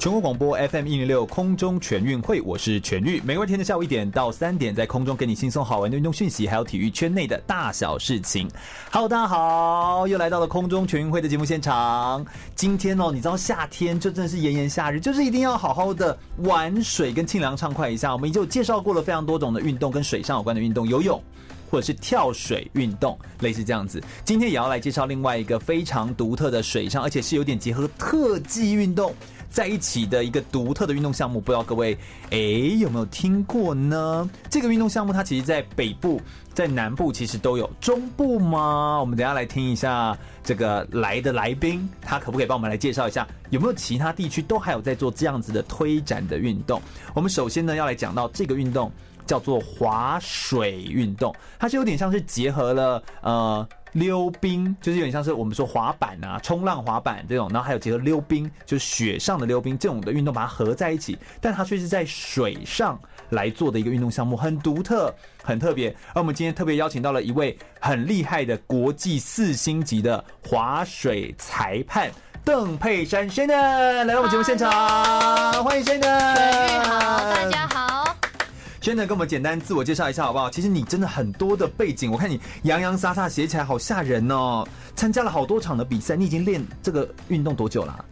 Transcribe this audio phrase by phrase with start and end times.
[0.00, 3.20] 全国广播 FM 一零六空中全运会，我是全玉。
[3.22, 8.48] 每个天的下午一点到三点，在空中给你轻松好玩的运动讯息，还有体育圈内的大小事情。
[8.90, 12.24] Hello，大家好，又来到了空中全运会的节目现场。
[12.54, 18.10] 今天哦，你知道夏天就真的是炎炎夏日，就是一定要好好的玩水跟清凉畅快一下。
[18.10, 21.22] 我们已经有介绍过了非常多种的运动，跟水上有关的运动，游泳
[21.70, 24.02] 或者是跳水运动，类似这样子。
[24.24, 29.14] 今天也要来介绍另外一个非常独特的水上，而且是有点结合特技运动。
[29.50, 31.98] 在一起的一个独特的运动项目，不知道各位
[32.30, 32.38] 哎
[32.78, 34.30] 有没有听过呢？
[34.48, 36.20] 这个运动项目它其实在北部、
[36.54, 38.98] 在南部其实都有，中部吗？
[39.00, 46.80] 我们等下来听一下这个来的来宾，他可不可以帮我们来介绍一下，有没有其他地区都还有在做这样子的推展的运动？
[47.12, 48.90] 我们首先呢要来讲到这个运动
[49.26, 53.68] 叫做滑水运动，它是有点像是结合了呃。
[53.92, 62.98] 溜冰就是有点像是我们说滑板啊、冲浪滑板这种，然后还有结合溜冰，就是雪上的溜冰这种的运动，把它合在一起，但它却是在水上
[63.30, 65.90] 来做的一个运动项目，很独特、很特别。
[66.12, 72.10] 而我们今天特别邀请到了一位很厉害的国际四星级的滑水裁判
[72.44, 74.70] 邓佩珊 Shannon 来到我们节目现场，
[75.64, 76.82] 欢迎 Shannon。
[76.84, 77.89] 好，大家好。
[78.80, 80.48] 先呢，跟我们简单自我介绍一下好不好？
[80.48, 84.66] 其实你真的很多的背景，我看你洋洋洒洒写起来好吓人哦。
[84.96, 88.04] 参加了好多场的比赛，你已经练这个运动多久了啊？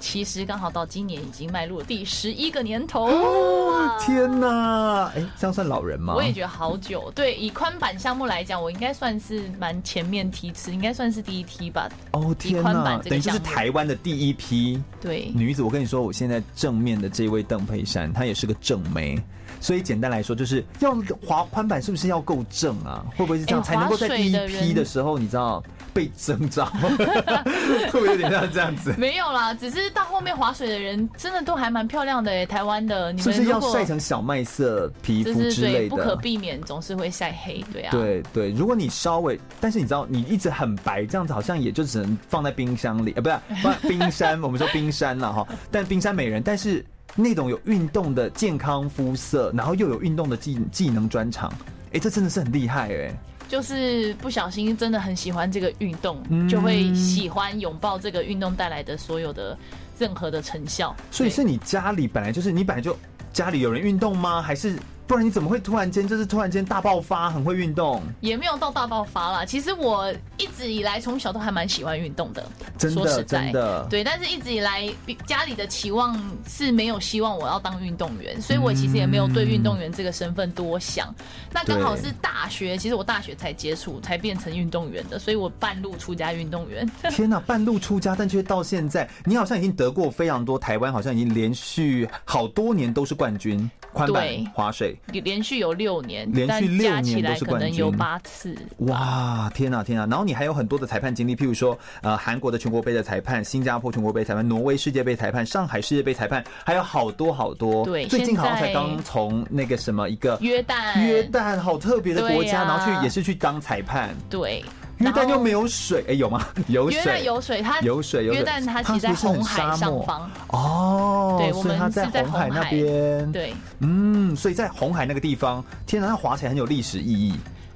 [0.00, 3.06] 其实刚好到今年已经迈入了第十一个年头。
[3.06, 5.10] 哦，天哪！
[5.14, 6.14] 哎，这样算老人吗？
[6.14, 7.10] 我也觉得好久。
[7.14, 11.88] 对，以宽板项目来讲，我应该算是蛮前面梯次，应该算是第一梯吧。
[12.10, 12.98] 哦，天哪！
[12.98, 15.62] 等于就是台湾的第一批对女子。
[15.62, 19.16] 我跟你说，我现在正面的这位邓佩珊，她也是个正妹。
[19.60, 20.94] 所以简单来说，就是要
[21.24, 23.04] 滑宽板，是不是要够正啊？
[23.16, 25.62] 会不会是这样才能够在第一批的时候，你知道
[25.92, 26.66] 被征召？
[26.76, 28.94] 会不会有点像这样子？
[28.98, 35.90] 没有啦，只是到后面滑水的人真的都还蛮漂亮的诶，台湾的，你们是不是要晒成小麦色皮肤之类的？
[35.90, 37.90] 不可避免总是会晒黑，对啊。
[37.90, 45.46] 对对，如果你稍微，但是你知道你一直很白，这样子好像也就只能放在冰箱里啊，不是放冰山，我们说冰山了哈。
[45.70, 46.84] 但冰山美人，但是。
[47.14, 51.52] 那种有运动的健康肤色，然后又有运动的技技能专长，
[51.92, 53.14] 哎，这真的是很厉害哎！
[53.48, 59.56] 就是不小心真的很喜欢这个运动，嗯、就会喜欢拥抱这个运动带来的所有的
[59.98, 60.94] 任何的成效。
[61.10, 62.96] 所以是你家里本来就是你本来就
[63.32, 64.42] 家里有人运动吗？
[64.42, 64.76] 还是？
[65.06, 68.02] 不然你怎么会突然间就是突然间大爆发，很会运动？
[68.20, 69.44] 也没有到大爆发啦。
[69.44, 72.44] 其实我一直以来从小都还蛮喜欢运动的，
[72.76, 73.86] 真的，说实在，真的。
[73.88, 74.88] 对，但是一直以来
[75.24, 81.08] 家里的期望是没有希望我要当运动员，所以我其实也没有对运动员这个身份多想。
[81.18, 86.84] 嗯、那刚好是大学，其实我大学才接触，才变成运动员的，所以我半路出家运动员。
[87.10, 93.70] 天哪，半路出家，但却到现在，你好像已经得过非常多，台湾好像已经连续好多年都是冠军。
[93.92, 98.56] 宽板滑水连续有六年，连续六年都是冠军，有八次。
[98.78, 100.06] 哇，天啊，天啊！
[100.10, 107.84] 然后你还有很多的裁判经历，譬如说，呃，韩国的全国杯的裁判，新加坡全国杯裁判，挪威世界杯裁判，上海世界杯裁判，还有好多好多。
[107.84, 114.14] 对，最近好像才刚从那个什么一个约旦，约旦好特别的国家，然后去也是去当裁判。
[114.30, 114.64] 对。
[114.98, 116.46] 约旦又没有水，哎、欸，有吗？
[116.68, 118.24] 有水，约旦有水，它有水。
[118.24, 123.30] 约旦它其实在红海上方哦，对，我们是在红海那边。
[123.32, 127.34] 对，嗯，所以在红海那个地方，天哪，它滑起来很有历史意义，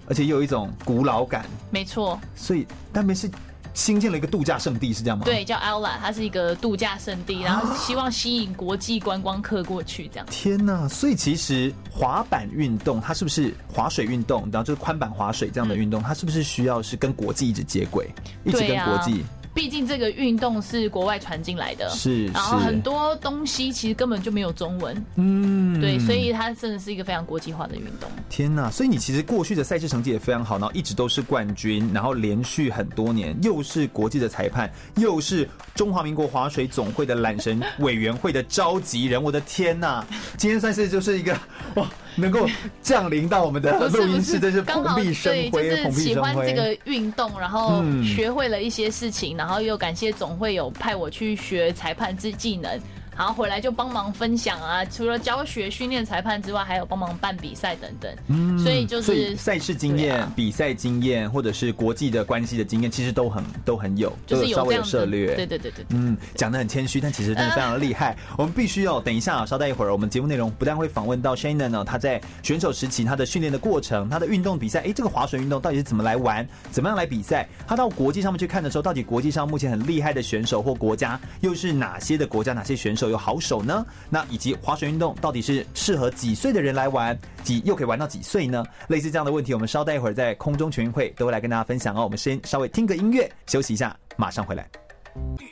[0.09, 1.45] 而且又有一种古老感。
[1.71, 3.31] 没错，所以那边是。
[3.75, 5.25] 新建了一个度假胜地是这样吗？
[5.25, 10.27] 对，叫 Ella，它是一个度假胜地，然后希望吸引国际观光客过去这样。
[10.31, 10.89] 天哪！
[10.89, 14.49] 所以其实滑板运动它是不是滑水运动？
[14.53, 18.09] 然后就是宽板滑水这样的运动，嗯、它是不是需要是跟国际一直接轨，
[18.45, 19.25] 一直跟国际？
[19.53, 28.09] 毕竟这个运动是国外传进来的，是，然后很多东西其实根本就没有中文，嗯，对，所以它真的是一个非常国际化的运动。
[28.29, 28.71] 天哪！
[28.71, 39.21] 所以你其实过去的赛事成绩也非常好，然后一直都是冠军，然后连续很多年又是国际的裁判，又是中华民国滑水总会的缆绳委员会的召集人。
[39.21, 40.07] 我的天哪！
[40.39, 41.37] 今天算是就是一个
[41.75, 41.87] 哇。
[42.17, 42.45] 能够
[42.83, 45.71] 降临到我们的录音室，真是蓬荜生辉。
[45.71, 52.81] 就是喜欢这个运动，然后学会了一些事情，然后然后又感谢总会有派我去学裁判之技能。
[53.21, 58.11] 然后回来就帮忙分享啊，除了教学训练裁判之外，还有帮忙办比赛等等。
[58.29, 65.35] 嗯，所以就是赛事经验、啊、比赛经验，或者是国际的关系的经验，其实都很都很有，就是有稍微有涉猎。
[65.35, 68.17] 对对对对，嗯，讲的很谦虚，但其实真的非常的厉害。
[68.31, 77.47] 呃、我们必须要等一下啊，稍待一会儿，我们节目内容不但会访问到 Shannon 呢，他在选手时期他的训练的过程，他的运动比赛，哎，这个划水运动到底是怎么来玩，怎么样来比赛？
[77.67, 83.85] 他到国际上面去看的时候，到底国际上目前很厉害的选手或国家又是哪些的国家，哪些选手有好手呢？
[84.09, 88.65] 那以及划水运动到底是适合几岁的人来玩，几又可以玩到几岁呢？
[88.89, 92.05] 类似这样的问题，我们稍待一会儿在空中全运会都会来跟大家分享哦。
[92.05, 94.67] 我们先稍微听个音乐休息一下，马上回来。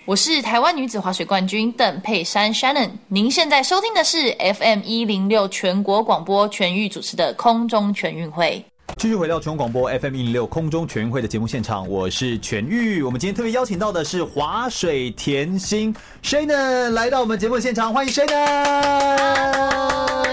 [0.07, 8.65] 我是台湾女子滑水冠军邓佩珊 Shannon，您现在收听的是 FM 一零六全国广播全域主持的空中全运会。
[8.97, 13.01] 继续回到全国广播 FM 一零六空中全运会的节目现场，我是全玉。
[13.03, 18.27] 我们今天特别邀请到的是划水甜心 Shannon 来到我们节目现场，欢迎 Shannon。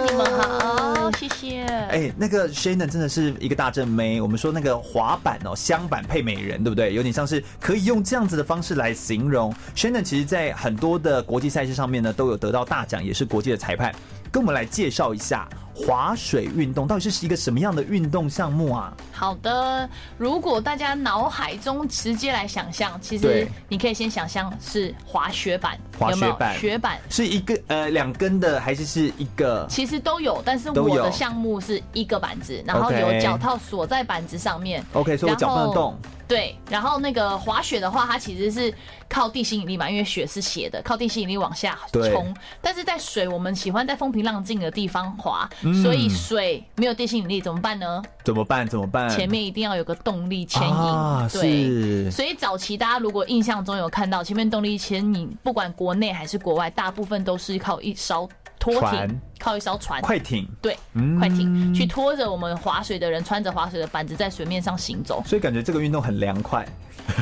[0.03, 1.63] 你们好，谢谢。
[1.63, 4.19] 哎，那个 Shannon 真的是一个大正妹。
[4.19, 6.95] 我们说那个滑板哦，香板配美人，对不对？
[6.95, 9.53] 有点像是可以用这样子的方式来形容。
[9.75, 13.93] Shannon 其实在很多的国际赛事上面呢，都有得到大奖，也是国际的裁判。
[14.31, 18.95] 跟我们来介绍一下划水运动到底是一个什么样的运动项目啊？
[19.15, 29.65] 好的，如果大家脑海中直接来想象，其实你可以先想象是滑雪板，滑雪板，有没有雪板是一个呃两根的还是是一个？
[29.69, 34.83] 其实都有，但是我的项目是一个板子，然后有脚套锁在板子上面。
[34.91, 35.97] OK，所以我脚不能动。
[36.27, 38.73] 对，然后那个滑雪的话，它其实是
[39.07, 42.35] 靠地心引力嘛，因为雪是斜的，靠地心引力往下冲。
[42.59, 48.01] 但是在水，我们喜欢在风平浪静的地方滑，嗯，所以水没有地心引力怎么办呢？
[48.23, 48.67] 怎么办？
[48.67, 49.04] 怎么办？
[49.09, 50.73] 前面一定要有个动力牵引。
[50.73, 52.09] 啊，对。
[52.11, 58.29] 所以早期大家如果印象中有看到前面动力牵引，不管国内还是国外，大部分都是靠一艘。
[58.57, 66.65] 拖艇，靠一艘船，快艇，对，嗯、快艇去拖着我们划水的人，穿着划水的板子在水面上行走，所以感觉这个运动很凉快，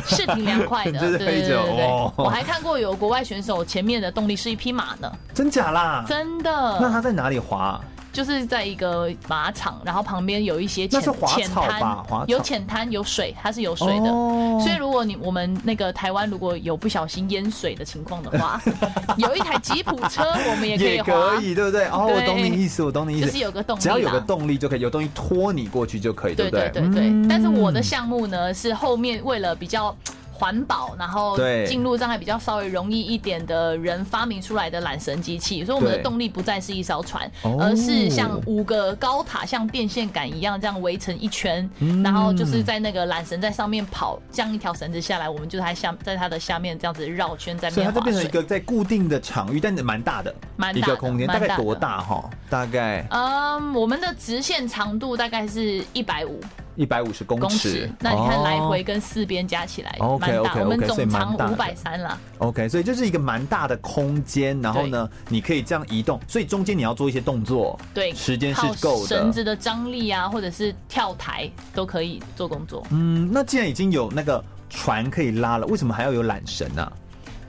[0.06, 1.00] 是挺凉快的。
[1.01, 6.06] 对对对对，哦、我还看过有国外选手前面的动力是一匹马呢，真假啦？
[6.07, 6.77] 真的。
[6.79, 7.81] 那他在哪里划？
[8.13, 14.10] 就是在一个马场，然后旁边有一些浅浅滩，有浅滩有水，它是有水的。
[14.10, 18.62] 哦、所以如果你我们那个台湾如果有不小心淹水的情况的话，
[19.18, 21.86] 有一台吉普车，我们也可以划，也可以，对不对？
[21.88, 26.69] 哦，我懂你意思，我懂你意思，就是有个动力，只要有个动力就可以，有东西拖你过去就可以，对不对？
[26.69, 27.10] 对对对对。
[27.10, 29.95] 嗯、但是我的项目呢，是后面为了比较。
[30.33, 41.69] 环保，然后进入障碍比较稍微容易一点的人发明出来的缆绳机器，所以我们的动力不再是一艘船，而是像五个高塔，像电线杆一样这样围成一圈，
[42.03, 47.69] 然后就是在那个缆绳在上面跑，降一条绳子下来，我们就在下在它的下面这样子绕圈在。
[47.69, 52.29] 所以它就变成一个在固定的场域，但是蛮大的，蛮大空间，大概多大哈？
[52.50, 56.39] 大概嗯，我们的直线长度大概是一百五。
[56.75, 62.17] 一百五十公尺，那你看来回跟四边加起来，OK OK OK，我们总长五百三了。
[62.39, 69.07] OK，所以这是一个蛮大的空间，然后呢，你可以这样移动，所以中间你要做一些动作，对，时间是够的。
[69.07, 72.85] 绳子的张力啊，或者是跳台都可以做工作。
[72.89, 76.91] 嗯，那既然已经有那个船可以拉了，为什么还要有缆绳呢？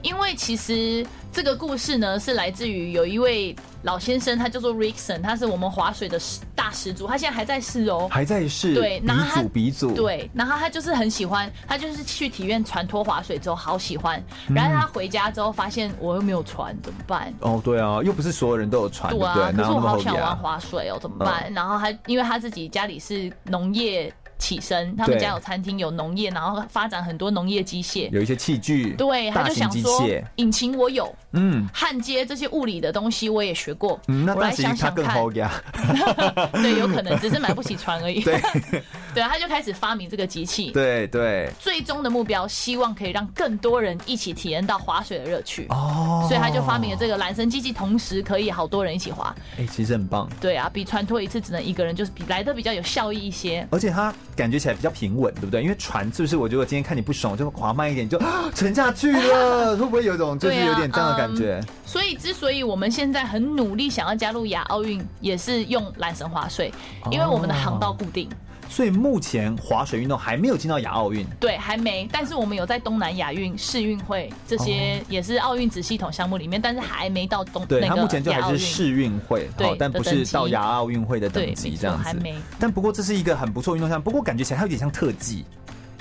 [0.05, 6.21] 因为其实这个故事呢，是来自于有一位老先生，他叫做 Rickson，他是我们划水的
[6.53, 8.75] 大始祖，他现在还在世哦，还在世。
[8.75, 9.93] 对，鼻祖鼻祖。
[9.95, 17.33] 对，然后他就是很喜欢，他就是去体验船拖划水之后好喜欢，然后他回家之后发现我又没有船，怎么办？
[17.39, 21.45] 哦，对啊，又不是所有人都有船，对啊，对，可是我好想玩划水哦，怎么办？
[21.47, 24.13] 嗯、然后他因为他自己家里是农业。
[24.37, 28.93] 起身，他们家有餐厅，有农业，然后发展很多农业机械，有一些器具。
[28.93, 33.99] 对，他就想说，引擎我有，嗯，焊接这些物理的东西我也学过。
[34.07, 35.15] 嗯，那我来想想看。
[36.53, 38.21] 对，有可能只是买不起船而已。
[38.21, 38.39] 对，
[39.13, 40.71] 对，他就开始发明这个机器。
[40.71, 41.49] 对对。
[41.59, 45.67] 最终的目标，希望可以让更多人一起体验到划水的乐趣。
[45.69, 46.25] 哦。
[46.27, 49.35] 所以他就发明了这个缆绳机器，同时可以好多人一起划。
[49.57, 50.29] 哎，其实很棒。
[50.41, 53.67] 对啊，比船拖一次只能一个人，就是比来的比较有效益一些。
[53.71, 54.13] 而且他。
[54.35, 55.63] 感觉起来比较平稳，对不对？
[55.63, 56.35] 因为船是不是？
[56.35, 58.21] 我觉得今天看你不爽，我就滑慢一点，就
[58.53, 61.61] 沉下去了， 会不会有一种就是有点这样的感觉？
[61.61, 66.73] 嗯，所以，之所以我们现在很努力想要加入亚奥运，也是用缆绳划水，
[67.09, 68.27] 因为我们的航道固定。
[68.29, 68.35] 哦
[68.67, 72.09] 所以目前划水运动还没有进到亚奥运，对，还没。
[72.11, 77.63] 但是我们有在东南亚运、世运会这些也是奥运子系统项目里面，但是还没到东。
[77.67, 82.03] 对，它目前就还是世运会，对，但不是到亚奥运会的等级这样子。
[82.03, 82.33] 还没。
[82.57, 85.45] 但不过这是一个很不错运动项目，不过感觉起来它有点像特技。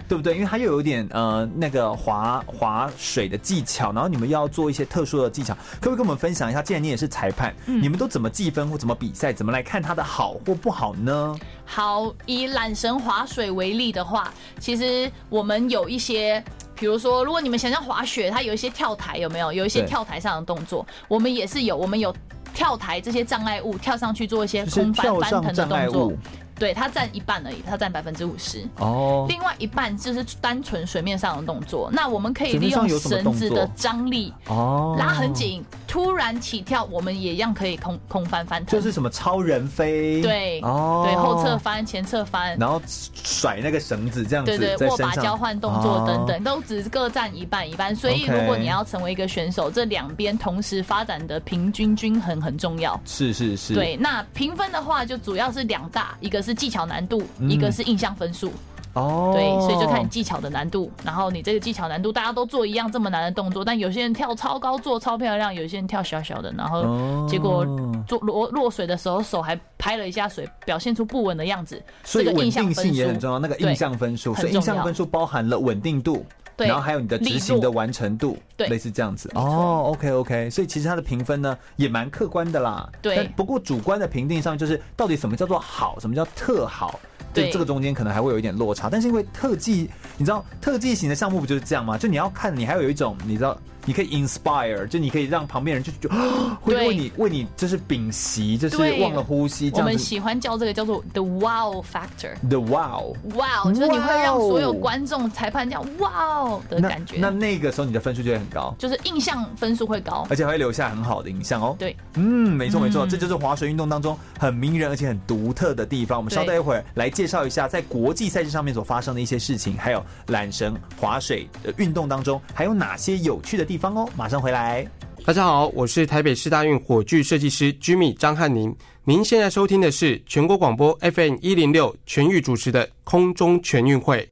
[0.08, 0.34] 对不对？
[0.34, 6.62] 因为它又有点呃那个划划水的技巧，然后你们要做一些特殊的技巧，可不可以跟我们分享一下？
[6.62, 9.32] 既然你也是裁判，嗯、你们都怎么计分或怎么比赛？
[9.32, 11.36] 怎么来看它的好或不好呢？
[11.64, 16.42] 好，以缆绳划水为例的话，其实我们有一些，
[16.74, 19.52] 比如说，如果你们想象滑雪，它有一些跳台，有没有？
[19.52, 22.14] 有一些跳台上的动作，我们也是有，我们有
[22.52, 26.12] 跳台这些障碍物，跳上去做一些空翻翻腾的动作。
[26.58, 28.64] 对，它占一半而已，它占百分之五十。
[28.76, 31.90] 哦，另外一半就是单纯水面上的动作。
[31.92, 38.78] 那我们可以利用绳子的张力，哦，拉很紧，突然起跳，我们也一样可以空空翻翻腾。
[38.78, 40.22] 就是什么超人飞？
[40.22, 44.56] 对，哦，对，后侧翻、前侧翻，然后甩那个绳子这样子。
[44.56, 47.94] 对对，握把交换动作等等，都只各占一半一半。
[47.94, 52.98] 所以如果你要成为一个选手，这两边同时发展的平均均衡很重要。
[53.04, 53.74] 是是是。
[53.74, 58.52] 对，那评分的话，就主要是两大，一个是技巧难度，一个是印象分数。
[58.92, 60.88] 哦、嗯，对，所以就看你技巧的难度。
[61.04, 67.66] 然后你这个技巧难度，大家都做一样这么难的动作，但有些人跳超高，做超漂亮；有些人跳小小的，然后结果
[68.06, 71.82] 做落落水的时候手还拍了一下水，表现出不稳的样子。
[72.04, 76.24] 所以稳定性也很重要，那个印象分数，所以印象分数包含了稳定度。
[76.56, 79.30] 对，然后还有你的执行的完成度，对，类似这样子。
[79.34, 82.88] 哦，OK OK，所以其实它的评分呢也蛮客观的啦。
[83.02, 87.00] 对，不过主观的评定上就是到底什么叫做好，什么叫特好，
[87.32, 88.88] 对，这个中间可能还会有一点落差。
[88.90, 91.98] 但是因为特技，你知道特技型的项目不就是这样吗？
[91.98, 93.58] 就你要看，你还有一种你知道。
[93.86, 96.08] 你可以 inspire，就你可以让旁边人就就
[96.62, 99.70] 会为你为你就是屏息，就是忘了呼吸。
[99.74, 102.34] 我们喜欢叫这个叫做 the wow factor。
[102.48, 107.16] the wow wow 就是你会让所有观众裁判这样 wow 的感觉。
[107.18, 111.76] 那那，那个时候你的分数就会很高，就是印象分数会高，而且会留下很好的印象哦。
[111.78, 116.18] 对，嗯，没错没错，这就是滑水运动当中很迷人而且很独特的地方。
[116.18, 124.08] 我们稍待一会儿来介绍一下在国际赛事上面所发生的一些事情，还有缆绳滑水的运动当中还有哪些有趣的地地方哦。
[124.16, 124.86] 马上回来，
[125.24, 128.72] 大家好，我是台北市大运火炬设计师 Jimmy 张翰宁。
[129.02, 134.28] 您现在收听的是全国广播 FM 一零六全域主持的空中全运会。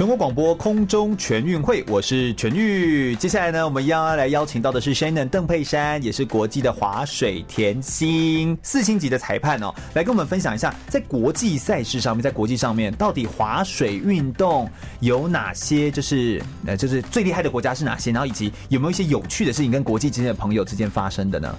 [0.00, 3.14] 全国广播空中全运会，我是全玉。
[3.16, 14.66] 接下来呢，我们要来邀请到的是 Shannon 邓佩珊，也是国际的划水甜心四星级的裁判哦，来跟我们分享一下，在国际赛事上面，在国际上面，到底划水运动
[15.00, 15.90] 有哪些？
[15.90, 18.10] 就是呃，就是最厉害的国家是哪些？
[18.10, 21.54] 然后以及有没有一些有趣的事情跟国际之间的朋友之间发生的呢？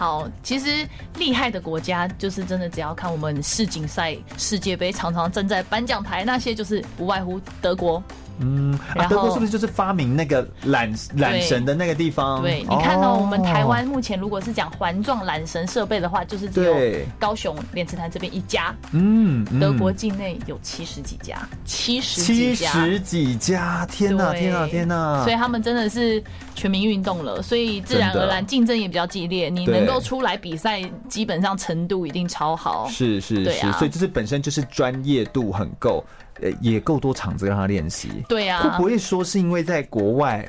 [0.00, 0.88] 好，其实
[1.18, 8.02] 厉害的国家就是真的，只要看我们世锦赛、世界杯，常常站在颁奖台那些，就是不外乎德国。
[8.40, 12.42] 嗯，啊，德国是不是就是发明那个缆缆绳的那个地方？
[12.42, 16.74] 对，你看到，我们台湾目前如果是讲环状缆绳设备的话，就是只有
[17.18, 18.74] 高雄莲池潭这边一家。
[18.92, 25.22] 嗯，德国境内有七十几家，七十，七十几家，天哪，天哪，天哪！
[25.24, 26.22] 所以他们真的是
[26.54, 29.50] 全民运动了，所以自然而然竞争也比较激烈。
[29.50, 32.88] 你能够出来比赛，基本上程度一定超好。
[32.88, 36.02] 是是是，所以就是本身就是专业度很够。
[36.42, 38.10] 呃，也够多场子让他练习。
[38.28, 40.46] 对啊，会不会说是因为在国外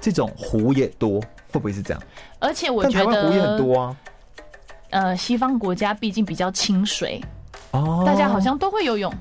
[0.00, 1.20] 这种湖也多？
[1.20, 2.02] 会不会是这样？
[2.38, 3.96] 而且我觉得湖也很多啊。
[4.90, 7.20] 呃，西方国家毕竟比较清水，
[7.72, 9.12] 哦，大家好像都会游泳。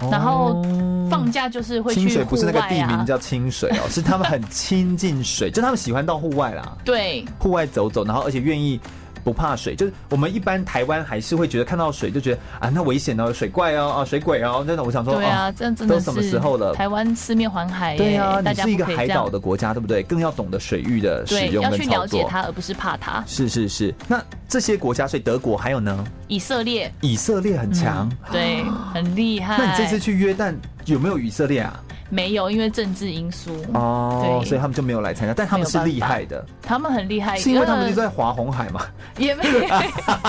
[0.00, 0.62] 哦、然后
[1.10, 2.02] 放假就是会去啊。
[2.02, 6.76] 清水不是那个地名叫清水哦， 是他们很亲近水，就他们喜欢到户外啦。
[6.84, 8.80] 对，户外走走，然后而且愿意。
[9.26, 16.72] 不怕水，就是我们一般台湾还是会觉得看到水就觉得啊，那危险哦，水怪哦，啊，水鬼哦，真的，我想说，对啊，这真的都什么时候了？
[16.74, 20.00] 台湾四面环海，对啊，你是一个海岛的国家，对不对？
[20.04, 23.24] 更要懂得水域的使用跟操作，要去了解它，而不是怕它。
[23.26, 26.04] 是是是，那这些国家，所以德国还有呢？
[26.28, 28.62] 以色列，以色列很强，嗯，对，
[28.94, 29.58] 很厉害。
[29.58, 30.54] 那你这次去约旦
[30.84, 31.82] 有没有以色列啊？
[32.08, 35.34] 没有，因为政治因素哦，对，所以他们就没有来参加。
[35.34, 38.82] 但他们是厉害的，他们很厉害，是因为他们就在划红海嘛？
[39.18, 39.44] 也没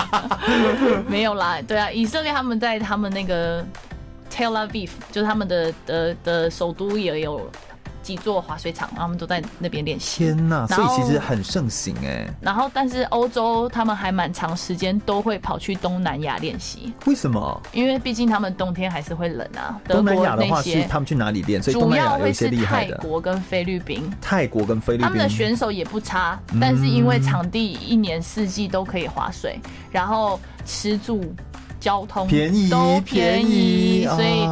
[1.08, 3.64] 没有啦，对啊，以色列他们在他们那个
[4.30, 7.48] Tel Aviv，就是他们的的的首都也有。
[8.08, 10.24] 几座滑水场，然后他们都在那边练习。
[10.24, 12.26] 天呐，所以其实很盛行哎。
[12.40, 16.90] 然后，但是欧洲他们还蛮长时间都会跑去东南亚练习。
[17.04, 17.60] 为什么？
[17.70, 19.78] 因为毕竟他们冬天还是会冷啊。
[19.86, 21.62] 东南亚的话是他们去哪里练？
[21.62, 22.96] 所以东南亚有一些厉害的。
[22.96, 24.10] 主要会是泰国跟菲律宾。
[24.22, 29.60] 泰国跟菲律宾，他们的选手也不差，但是因为场地一年四季都可以滑水，
[29.92, 31.22] 然后吃住
[31.88, 34.46] 交通便宜，都便宜，所以。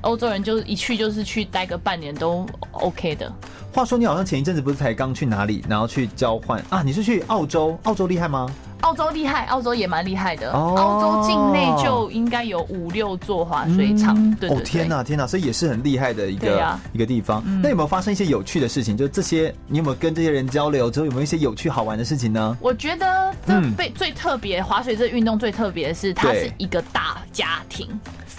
[0.00, 3.32] 欧洲人就一去就是去待个半年都 OK 的。
[3.72, 6.82] 话说你好像前一阵子不是才刚去哪里，然后去交换啊？
[6.82, 7.78] 你是去澳洲？
[7.84, 8.52] 澳洲厉害吗？
[8.82, 10.52] 澳洲厉害，澳洲也蛮厉害的。
[10.52, 14.14] 哦澳洲境内就应该有五六座滑水场。
[14.16, 17.42] 嗯对对对哦天哪天哪，所以也是很厉害的一个、啊一个地方。
[17.46, 18.96] 嗯那有没有发生一些有趣的事情？
[18.96, 22.56] 就这些，你有没有跟这些人交流之后，有没有一些有趣好玩的事情呢？
[22.60, 27.88] 我觉得这嗯最最特别，滑水这运动最特别的是，它是一个大家庭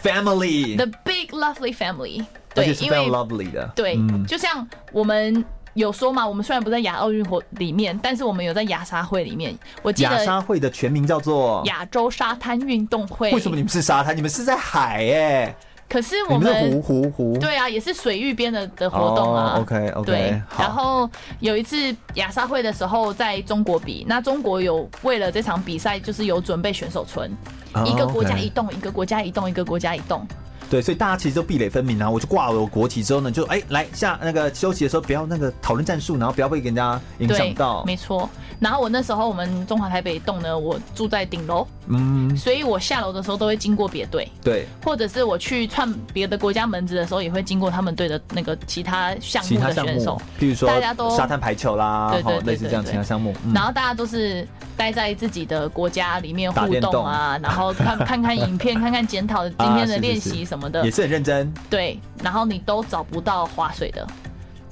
[0.03, 2.23] ，family，，the big lovely family。
[2.53, 3.71] 对，因为 lovely 的。
[3.75, 9.57] 对，嗯就像我们有说嘛，我们虽然不在亚奥运会里面，但是我们有在亚沙会里面。
[9.81, 11.61] 我记得亚沙会的全名叫做。
[11.65, 13.31] 亚洲沙滩运动会。
[13.31, 14.15] 为什么你们是沙滩？
[14.15, 15.55] 你们是在海哎、
[15.89, 17.37] 可是我你们是湖湖湖。
[17.39, 19.55] 对啊，也是水域边的的活动啊。
[19.57, 27.31] 哦 OK OK，对，然后有一次亚沙会的时候，在中国比，那中国有为了这场比赛，就是有准备选手村，
[27.73, 30.27] 哦一个国家一栋，一个国家一栋，一个国家一栋。
[30.73, 32.13] 对，所以大家其实都壁垒分明然后。
[32.15, 37.83] 我就挂了我国旗之后呢，就哎、来下那个休息的时候不要那个讨论战术，然后不要被人家影响对到，。
[37.85, 38.27] 没错。
[38.59, 53.35] 然后我那时候我们中华台北栋呢，我住在顶楼，嗯，所以我下楼的时候都会经过别队，对，或者是我去串别的国家门子的时候，也会经过他们队的那个其他项目的选手。，譬如说大家都沙滩排球啦，对对齁类似这样其他项目。
[53.45, 60.83] 嗯然后大家都是待在自己的国家里面互动动啊，然后看看看影片，看看检讨今天的练习什么的。
[60.83, 61.53] 也是很认真。
[61.69, 64.07] 对，然后你都找不到划水的，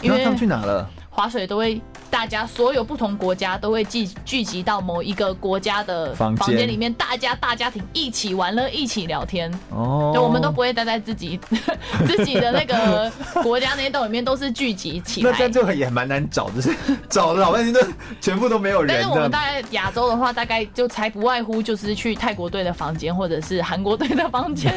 [0.02, 0.90] 因为他们去哪了？
[1.14, 9.52] 划水都会大家所有不同国家都会聚聚集到某一个国家的房间房间里面，大家大家庭一起玩乐，一起聊天。
[9.72, 11.38] 哦，就我们都不会待在自己
[12.08, 13.12] 自己的那个
[13.44, 15.52] 国家那栋里面，都是聚集起来那这样。
[15.52, 16.74] 就也蛮难找，就是
[17.10, 17.80] 找了老半天都
[18.22, 19.30] 全部都没有人但是我们的。
[19.30, 24.74] 大概亚洲的话，大概就才不外乎就是去泰国队的房间，或者是韩国队的房间，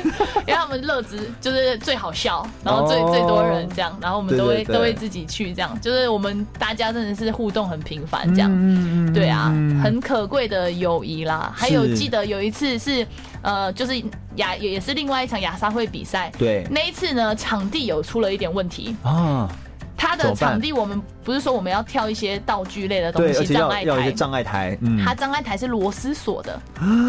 [0.47, 6.24] 因为他们乐子就是最好笑，然后最、哦最多人这样，然后我们都会都会自己去这样，就是我们
[6.59, 9.49] 大家真的是互动很频繁这样，嗯对啊，
[9.83, 11.53] 很可贵的友谊啦。
[11.55, 13.07] 还有记得有一次是
[13.43, 14.03] 呃，就是
[14.37, 16.67] 亚也是另外一场亚沙会比赛，对。
[16.71, 19.49] 那一次呢场地有出了一点问题，啊，
[19.97, 24.13] 它的场地我们不是说我们要跳一些道具类的东西，障碍台。
[24.13, 26.61] 障碍台，嗯，它障碍台是螺丝锁的，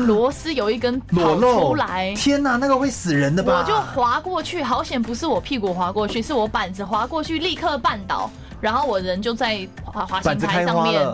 [0.06, 3.60] 螺丝有一根跑出来，天哪，那个会死人的吧？
[3.60, 8.30] 我就滑过去，好险不是我屁股滑过去，是我板子滑过去，立刻绊倒，
[8.62, 11.06] 然后我人就在滑滑行台上面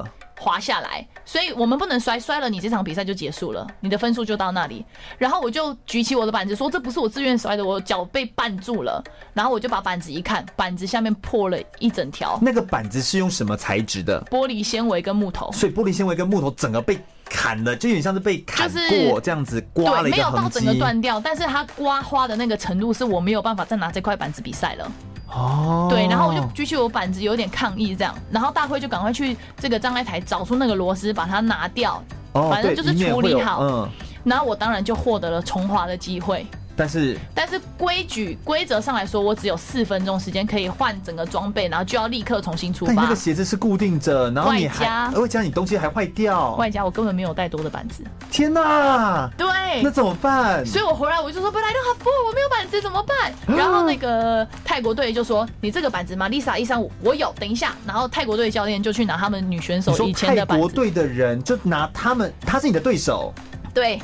[0.42, 4.84] 滑下来，所以我们不能摔，摔了你这场比赛就结束了，你的分数就到那里。
[5.20, 9.04] 然后我就举起我的板子说：“这不是我自愿摔的，我脚被绊住了。”
[9.36, 14.20] 然后我就把板子一看，板子下面破了一整条，那个板子是用什么材质的？
[14.32, 15.52] 玻璃纤维跟木头。
[15.52, 18.68] 所以玻璃纤维跟木头整个被砍了，就有点像是被砍
[19.08, 20.74] 过这样子，刮了对，一个痕没有到整个。
[20.74, 24.92] 断掉，但是它刮花的那个程度是我没有办法再拿这块板子比赛了。
[25.32, 33.62] 哦，对，然后我就举起我板子，有点抗议这样，然后大辉就赶快去这个障碍台找出那个螺丝，把它拿掉，哦，反正就是处理好。
[33.62, 33.90] 嗯，
[34.24, 36.46] 然后我当然就获得了重滑的机会。
[36.76, 43.16] 但是但是规矩规则上来说，我只有四分钟时间可以换整个装备，然后就要立刻重新出发但个。
[43.16, 49.48] 鞋子是固定着，然后你还外加外加你东西还坏掉，外加我根本没有带多的板子，天哪，对，
[49.84, 50.66] 那怎么办？
[50.66, 53.32] 所以我回来我就说，本来都好 full，我没有板子怎么办？
[53.46, 57.76] 然后那个泰国队就说，你这个板子吗？Lisa 一三五，我有，等一下。
[57.86, 63.32] 然后泰国队教练就去拿他们女选手以前的板子，国队的人就拿他们，他是你的对手，
[63.72, 64.02] 对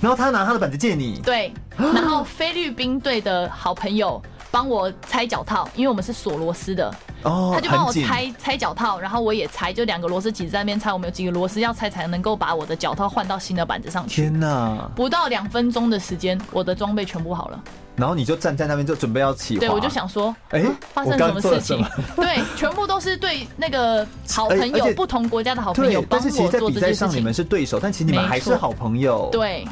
[0.00, 1.52] 然后他拿他的板子借你，对。
[1.94, 14.22] 然后菲律宾队的好朋友帮我拆脚套，因为我们是锁螺丝的，哦，他就帮我拆拆脚套，然后我也拆，就两个螺丝挤在那边拆，我们有几个螺丝要拆才能够把我的脚套换到新的板子上去。
[14.22, 14.90] 天哪！
[14.96, 17.62] 不到两分钟的时间，我的装备全部好了。
[17.98, 21.90] 然后你就站在那边就准备要起滑，对，我就想说，哎嗯发生什么事情了？
[22.16, 26.92] 对，全部都是对那个好朋友，不同国家的好朋友但是其实，在比赛。
[26.92, 29.64] 上你们是对手，但其实你们还是好朋友。，对，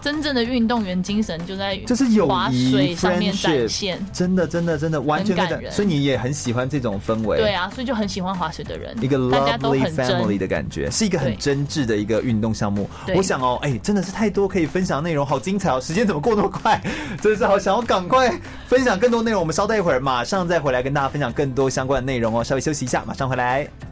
[0.00, 4.04] 真正的运动员精神就在就是友滑谊水上面展现。
[4.12, 7.38] 真的真的真的完全感人所以你也很喜欢这种氛围。
[7.38, 10.38] 对啊，所以就很喜欢滑水的人，一个大家都 lovely 很 family。
[10.38, 12.88] 的感觉，是一个很真挚的一个运动项目。
[13.14, 15.80] 我想哦，哎、真的是太多可以分享内容，好精彩哦！
[15.80, 16.80] 时间怎么过那么快？
[17.20, 18.32] 真的是好想要赶快
[18.66, 19.40] 分享更多内容。
[19.40, 22.42] 我们稍待一会儿，马上再回来跟大家分享更多相关的内容哦。
[22.44, 23.91] 稍微休息一下，马上回来。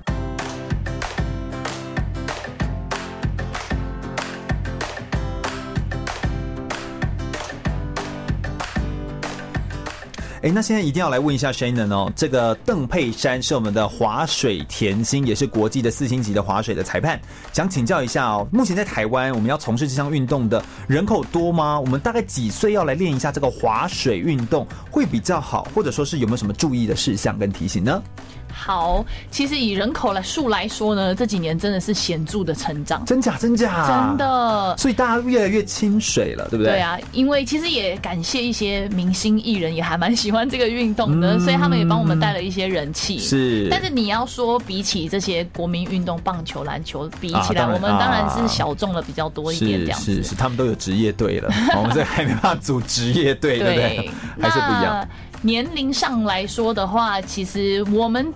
[10.42, 17.20] 哎，那现在一定要来问一下 Shannon 哦，这个邓佩珊是我们的划水甜心，也是国际的四星级的划水的裁判，
[17.52, 21.78] 想请教一下哦，目前在台湾我们要从事这项运动的人口多吗？
[21.78, 28.02] 我们大概几岁要来练一下这个划水运动会比较好，或者说是有没有什么注意的事项跟提醒呢？
[28.52, 36.72] 好，其实以人口来数来说呢，这几年真的是显著的成长，真假真假，真的，所以大家越来越清水了，对不对？
[36.72, 43.18] 对啊，因为其实也感谢一些明星艺人也还蛮喜欢这个运动的，嗯、所以他们也帮我们带了一些人气。
[43.18, 50.14] 是，但是你要说比起这些国民运动，棒球、篮球比起来，啊、我们当然是小众的比较多一点，这样子。
[50.14, 54.10] 是是是，他们都有职业队了， 我们这还没办法组职业队，对不对？
[54.40, 55.08] 还是不一样。
[55.42, 58.32] 年龄上来说的话，其实我们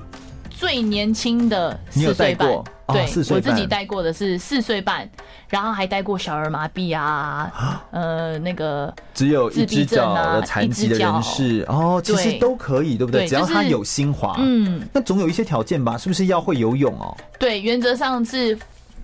[0.50, 2.48] 最年轻的四岁半，
[2.88, 5.08] 对，我自己带过的是四岁半，
[5.48, 13.26] 然后还带过小儿麻痹啊，呃，那个只有一只脚的残疾的人士哦，其实都可以，对不对？
[13.26, 15.98] 只要他有心滑，嗯，那总有一些条件吧？
[15.98, 17.14] 是不是要会游泳哦？
[17.38, 18.58] 对，原则上是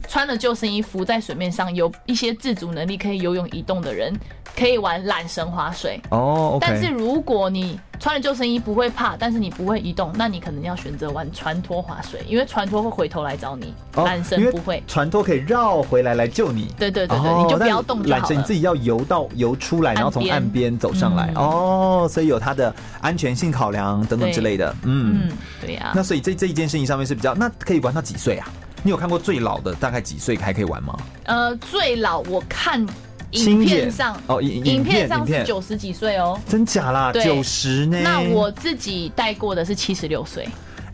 [0.08, 4.14] 穿了救生衣浮在水面上，有一些自主能力可以游泳移动的人。
[4.56, 16.72] 可以玩缆绳划水哦，但是如果你穿了救生衣不会怕，但是你不会移动，那你可能要选择玩船拖划水，因为船拖会回头来找你，缆绳不会，船拖可以绕回来来救你。
[16.78, 18.24] 对对对对，你就不要动就好了。
[18.24, 24.74] 缆绳你自己要游到游出来，然后从岸边走上来哦，所以有它的安全性考量等等之类的。
[24.84, 25.92] 嗯嗯，对呀。
[25.94, 28.48] 那所以这这一件事情上面是比较，那可以玩到几岁啊？
[28.82, 30.98] 你有看过最老的大概几岁还可以玩吗？
[31.24, 32.86] 呃，最老我看。
[33.32, 37.12] 影片上哦，影影片上是九十几岁哦，真假啦？
[37.12, 38.00] 九十呢？
[38.02, 40.48] 那我自己带过的是七十六岁。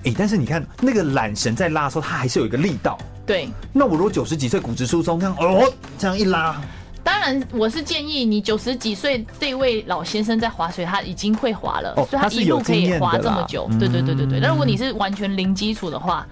[0.05, 2.99] 哎，但是你看那个缆绳在拉的时候，它还是有一个力道。
[3.25, 3.49] 对。
[3.73, 6.61] 那我如果九十几岁骨质疏松，这样哦，这样一拉，
[7.03, 13.69] 当然我是建议你九十几岁这位老先生在划水，他已经会划了，所以他一路可以划这么久。
[13.79, 14.41] 对对对对对。
[14.41, 16.27] 那如果你是完全零基础的话。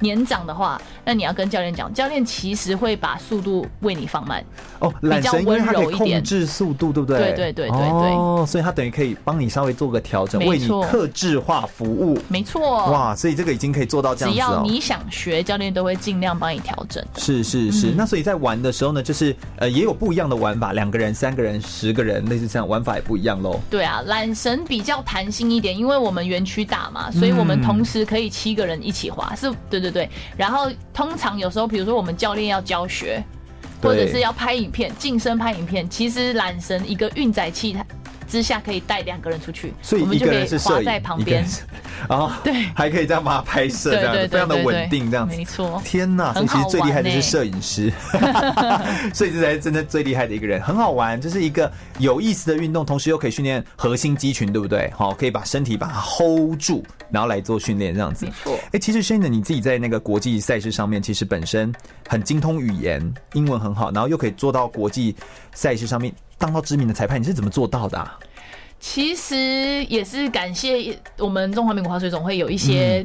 [0.00, 4.44] 年长的话，那你要跟教练讲，教练其实会把速度为你放慢
[4.80, 7.18] 哦，比较温柔一点，控制速度，对不对？
[7.18, 8.10] 对对对对对。
[8.10, 12.18] 哦，所以他等于可以帮你稍微做个调整，为你克制化服务。
[12.28, 12.90] 没错。
[12.90, 14.34] 哇，所以这个已经可以做到这样子。
[14.34, 17.04] 只要你想学，教练都会尽量帮你调整。
[17.16, 17.92] 是是是。
[17.96, 23.60] 那所以在玩的时候呢，就是呃也有不一样的玩法，两个人、三个人、十个人，类似这样玩法也不一样喽。
[23.68, 29.34] 对啊，缆绳比较弹性一点，因为我们园区大嘛，所以我们同时可以七个人一起滑。
[29.34, 30.08] 是，对对对。
[30.36, 30.70] 然后。
[30.92, 33.22] 通常有时候，比如说我们教练要教学，
[33.80, 37.82] 或者是要拍影片，近身拍影片，其实缆绳一个运载器它
[38.30, 41.44] 之下可以带两个人出去，所以一个人是滑在旁边，
[42.08, 45.82] 然后 对，还可以这样把它拍摄，这样非常的稳定，这样子，没错。
[45.84, 47.92] 天哪，所以其实最厉害的是摄影师，
[49.12, 54.90] 所以这才是真的最厉害的一个人，很好玩，就是一个有意思的运动，同时又可以训练核心肌群，对不对？
[54.96, 58.26] 好，可以把身体把它 hold 住，然后来做训练，这样子。
[58.26, 58.58] 没错。
[58.72, 61.74] 哎，其实 Shannon 你自己在那个国际赛事上面，其实本身
[62.08, 65.16] 很精通语言，英文很好，然后又可以做到国际
[65.52, 66.12] 赛事上面。
[66.40, 68.18] 当到知名的裁判，你是怎么做到的啊？
[68.80, 73.04] 其实也是感谢我们中华民国划水总会有一些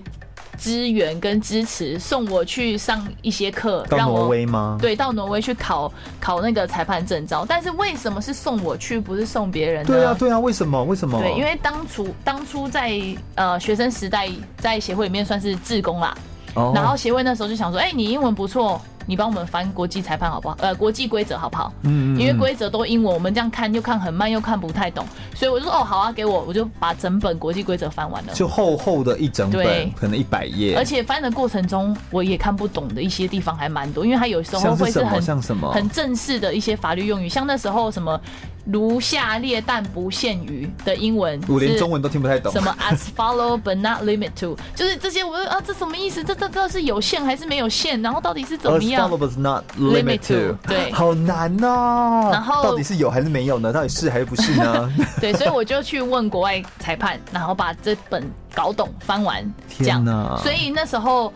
[0.58, 3.86] 资源跟支持，送我去上一些课。
[3.89, 4.78] 到挪威吗？
[4.80, 7.45] 对，到挪威去考考那个裁判证照。
[7.45, 9.88] 但是为什么是送我去，不是送别人呢？
[9.88, 10.82] 对啊，对啊，为什么？
[10.86, 11.19] 为什么？
[11.19, 12.98] 对，因为当初当初在
[13.36, 16.17] 呃学生时代，在协会里面算是志工啦。
[16.56, 16.72] 哦。
[16.74, 18.82] 然后协会那时候就想说，哎、欸，你英文不错。
[19.08, 20.58] 你帮我们翻国际裁判好不好？
[20.60, 21.72] 呃，国际规则好不好？
[21.84, 30.76] 嗯，因为规则都英文，我们这样看又看很慢，又看不太懂，所以我就说哦，好啊，给我，我就把整本国际规则翻完了，就厚厚的一整本，可能一百页。
[30.76, 38.20] 而且翻的过程中，我也看不懂的一些地方还蛮多，因为它有时候会是很像什么很正式的一些法律用语，像那时候什么。
[38.65, 42.51] 如下列但不限于的英文，我连中文都听不太懂。
[42.51, 46.23] 什么 as follow but not limit to，就是这些，我说啊，这什么意思？
[46.23, 48.01] 这这这是有限还是没有限？
[48.01, 52.30] 然后到底是怎么样？as follow but not limit to，对， 好难哦。
[52.32, 53.71] 然后到底是有还是没有呢？
[53.71, 54.91] 到底是还是不是呢？
[55.21, 58.23] 对，所以我就去问国外裁判，然后把这本
[58.54, 59.47] 搞懂翻完，
[59.78, 60.04] 这样。
[60.41, 61.32] 所以那时候。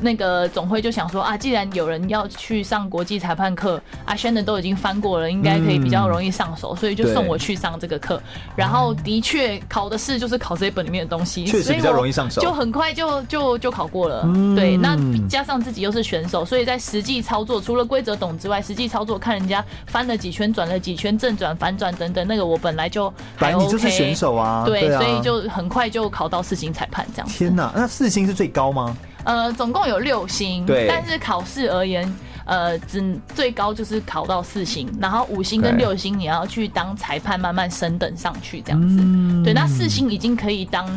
[0.00, 8.20] 那个总会就想说啊，既然有人要去上国际裁判课，阿轩的都已经翻过了，应该可以比较容易上手，所以就送我去上这个课。
[8.56, 14.22] 然后的确考的是就是考这一本里面的东西，确实比较容易上手，就很快就就就考过了。
[14.54, 14.96] 对，那
[15.28, 27.28] 加上自己又是选手，所以在实际操作除了规则懂之外，实际操作看人家翻了几圈，转了几圈，正转、反转等等，那个我本来就还 OK，你就是选手啊，对，所以就很快就考到四星裁判这样。
[27.28, 28.96] 天哪，那四星是最高吗？
[29.28, 32.10] 呃，总共有六星，对，但是考试而言，
[32.46, 38.96] 呃，只最高就是考到四星，然后五星跟六星你要去当裁判，慢慢升等上去这样子。
[38.98, 40.88] 嗯、对，那四星已经可以当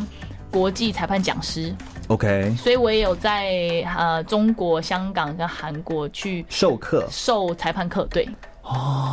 [0.50, 1.76] 国际裁判讲师。
[2.08, 8.08] OK，所以我也有在呃中国、香港跟韩国去授课、授裁判课。
[8.12, 8.26] 对。
[8.64, 9.11] 哦，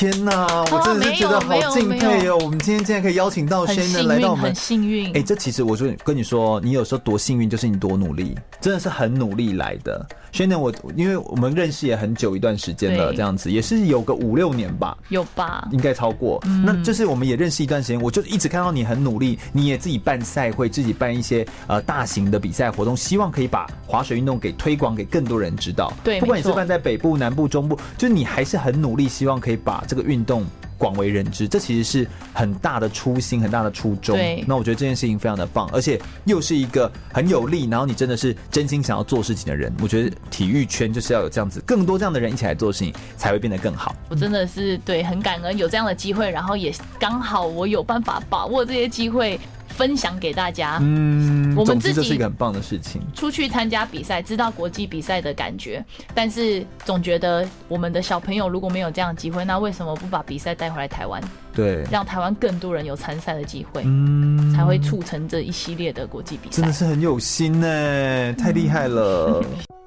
[0.00, 0.46] 天呐！
[0.72, 2.38] 我真的是觉得好敬佩哦。
[2.38, 5.08] 我们今天竟然可以邀请到 Shannon 来到我们，很幸运。
[5.08, 10.06] 哎、欸，这其实我就跟你说，你有时候多幸运，就是你多努力，真的是很努力来的。
[10.32, 15.68] Shannon，我因为我们认识也很久一段时间了，这样子也是有个五六年吧，有吧？
[15.72, 16.40] 应该超过。
[16.46, 25.92] 嗯、那就是我们也认识一段时间，我就一直看到你很努力，你也自己办赛会，自己办一些呃大型的比赛活动，希望可以把滑水运动给推广给更多人知道。
[26.04, 30.44] 对，不管你是办在北部、南部、中部，就是你还是很努力，希望可以把这个运动。
[30.80, 34.16] 广为人知，这其实是很大的初心，很大的初衷。
[34.16, 39.70] 对，那我觉得这件事情非常的棒，而且又是一个很有力，然后你真的是真心想要做事情的人。
[39.82, 43.94] 我觉得体育圈就是要有这样子，更多这样的人一起来做事情，才会变得更好。
[44.08, 49.38] 我真的是对很感恩有这样的机会，然后也刚好我有办法把握这些机会。
[49.70, 53.00] 分享给大家，嗯，我们自己这是一个很棒的事情。
[53.14, 55.82] 出去参加比赛，知道国际比赛的感觉，
[56.14, 61.22] 但是总觉得我们的小朋友如果没有这样的机会，那为什么不把比赛带回来台湾？
[61.54, 66.56] 对，让台湾更多人有参赛的机会，嗯，才会促成这一系列的国际比赛。
[66.56, 69.42] 真的是很有心呢，太厉害了。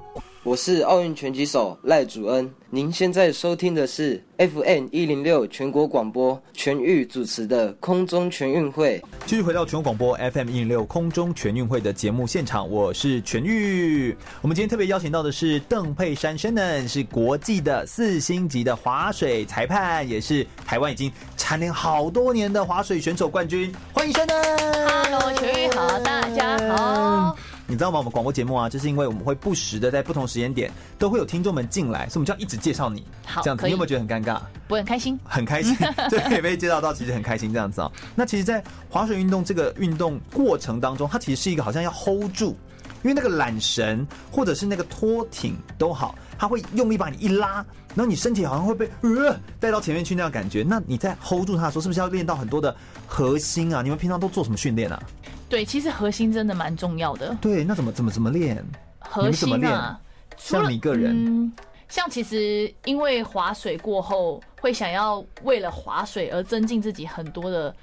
[0.46, 9.02] 我是奥运拳击手赖祖恩，您现在收听的是 FM 一零六全国广播全域主持的空中全运会。
[9.26, 14.14] 继续回到全国广播 FM 一零六空中全运会的节目现场，我是全域。
[14.42, 23.74] 我们今天特别邀请到的是邓佩珊 Shannon，是国际的四星级的滑水裁判，也是台湾已经蝉联好多年的滑水选手冠军。
[23.94, 25.10] 欢迎 Shannon。
[25.10, 27.38] Hello，全域好，大家好。
[27.74, 27.98] 你知道吗？
[27.98, 33.04] 我们广播节目啊，就是因为我们会不时的在不同时间点都会有听众们进来，所以我们就要一直介绍你。
[33.26, 34.40] 好，这样子，你有没有觉得很尴尬？
[34.70, 35.76] 我很开心，很开心，
[36.08, 37.92] 对，可以被介绍到，其实很开心这样子啊。
[38.14, 42.56] 那其实，在滑水运动这个运动过程当中，它其实是一个好像要 hold 住，
[43.02, 50.64] 因为那个缆绳或者是那个拖艇都好，它会用力把你一拉，然后你身体好像会被呃带到前面去那样感觉。
[50.68, 52.76] 那你在 hold 住它的时候，是不是要练到很多的
[53.06, 53.82] 核心啊？
[53.82, 55.02] 你们平常都做什么训练啊？
[55.48, 57.38] 对，其实核心真的蛮重要的。
[57.40, 58.64] 对，那怎么怎么怎么练？
[59.00, 60.00] 核心啊，
[60.38, 61.52] 像你个人，嗯，
[61.88, 67.76] 像其实因为划水过后，会想要为了划水而增进自己很多的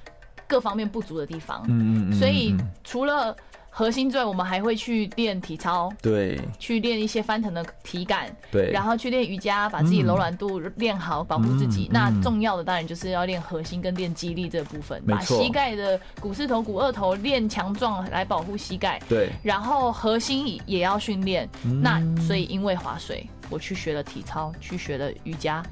[0.48, 1.64] 各方面不足的地方。
[1.68, 3.36] 嗯嗯，所以除了
[3.80, 11.86] 核心之外，我们还会去练体操，对，去练一些翻腾的体感，对，然后去练瑜伽，把自己柔软度练好，保护自己。
[11.86, 19.00] 嗯、那重要的当然就是要练核心跟练肌力这部分，把膝盖的股四头、股二头练强壮来保护膝盖。
[19.08, 21.48] 对，然后核心也要训练。
[21.64, 25.62] 嗯、那所以因为划水，我去学了体操，去学了瑜伽，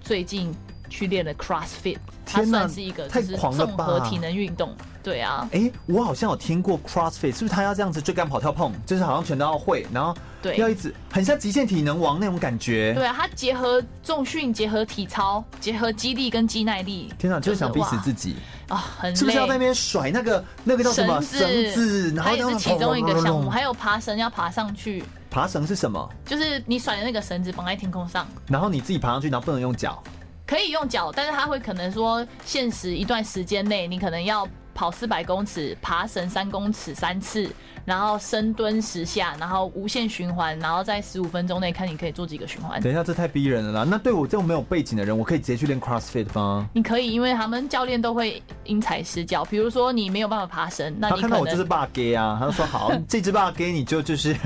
[0.00, 0.54] 最近
[0.88, 4.74] 去练了 CrossFit，它算是一个就是综合体能运动。
[5.02, 12.92] 对啊，哎、欸，我好像有听过 CrossFit，是不是他要这样子追赶、跑、跳、碰，就是好像全都要会，然后对，要一直很像极限体能王那种感觉。
[12.94, 17.10] 对啊，他结合重训，结合体操，结合肌力跟肌耐力。
[17.16, 18.36] 天哪，就是想逼死自己
[18.68, 18.76] 啊！
[18.98, 22.12] 很，是不是要在那边甩那个那个叫什么绳子？
[22.14, 25.02] 然后也是其中一个项目，还有爬绳要爬上去。
[25.30, 26.06] 爬绳是什么？
[26.26, 30.02] 就是你甩的那个绳子绑在天空上，然后你自己爬上去，然后不能用脚。
[30.48, 34.48] 可以用脚，但是他会可能说限时一段时间内，你可能要。
[34.74, 37.50] 跑四百公尺，爬绳三公尺三次，
[37.88, 42.78] 然后深蹲十下，然后无限循环，然后在十五分钟内看你可以做几个循环。
[42.82, 43.86] 等一下，这太逼人了啦！
[43.90, 46.68] 那对我这种没有背景的人，我可以直接去练 CrossFit 吗？
[46.74, 49.42] 你可以，因为他们教练都会因材施教。
[49.46, 54.36] 比如说你没有办法爬绳，那你他看到我就是霸 gay 啊，他就说好， 这只霸 gay 你就就是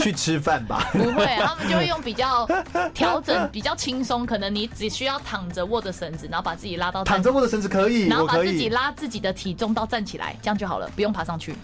[0.00, 0.88] 去吃饭吧。
[0.94, 2.48] 不会，他们就会用比较
[2.94, 10.34] 调整， 比较轻松，可能你只需要躺着握着绳子，然后把自己拉到躺着握着绳子可以，然后把自己拉自己的体重到站起来。
[10.40, 11.54] 这样就好了，不用爬上去，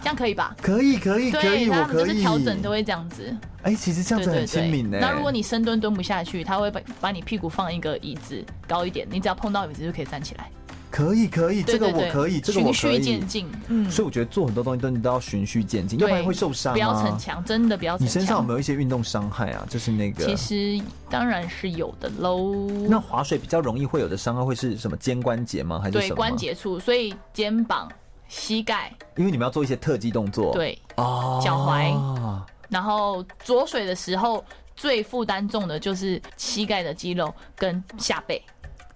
[0.00, 0.56] 这样可以吧？
[0.62, 2.06] 可以，可以，可以，我可以。
[2.06, 3.36] 就是调整都会这样子。
[3.62, 4.98] 哎、欸，其实这样子很亲民呢。
[5.00, 10.50] 那如果你深蹲蹲不下去，他会把把你屁股放一个椅子高一点，你只要碰到椅子就可以站起来。
[10.90, 12.72] 可以，可以，这个我可以，这个我可以。
[12.72, 13.88] 循序渐进，嗯。
[13.88, 16.72] 所以我觉得做很多东西都你都要循序渐进，要不然会受伤。
[16.72, 18.06] 不要逞强，真的不要逞强。
[18.06, 19.64] 你身上有没有一些运动伤害啊？
[19.70, 20.24] 就是那个。
[20.24, 22.66] 其实当然是有的喽。
[22.88, 24.96] 那划水比较容易会有的伤害会是什么？
[24.96, 25.78] 肩关节吗？
[25.80, 26.08] 还是什么？
[26.08, 27.88] 对，关节处，所以肩膀。
[28.30, 34.42] 膝盖，因为你们要做一些特技动作，对，哦，脚踝，然后着水的时候
[34.76, 38.40] 最负担重的就是膝盖的肌肉跟下背，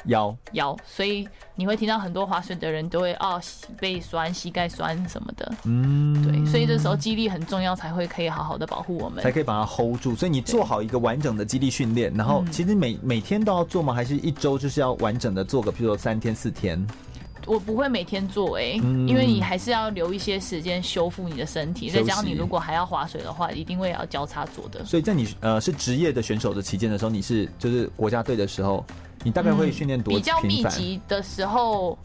[0.04, 0.34] 腰。
[0.52, 3.40] 腰，所以你会听到很多划水的人都会哦，
[3.80, 5.52] 背酸、膝盖酸什么的。
[5.64, 10.14] 嗯，对，所以这时候肌力很重要，才会可以好好的保护我们，才可以把它 hold 住。
[10.14, 13.92] 所以你做好一个完整的肌力训练，然后其实每每天都要做吗？
[13.92, 16.86] 还是一周就是要完整的做个，譬如说三天四天？
[17.46, 21.90] 我不会每天做哎、欸，嗯、因为你还是要留一些时间修复你的身体。
[21.90, 24.84] 再加上你如果还要划水的话，一定会要交叉做的。
[24.84, 28.84] 所以在你呃是职业的选手的期间的时候，你是就是国家队的时候，
[29.22, 31.98] 你大概会训练多、嗯、比较密集的时候。